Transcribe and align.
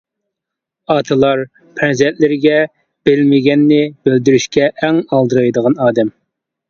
ئاتىلار 0.93 1.43
پەرزەنتلىرىگە 1.81 2.57
بىلمىگەننى 3.09 3.79
بىلدۈرۈشكە 4.09 4.71
ئەڭ 4.87 5.03
ئالدىرايدىغان 5.19 5.79
ئادەم. 5.85 6.11